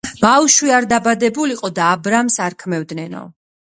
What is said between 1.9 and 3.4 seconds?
აბრამს არქმევდნენო.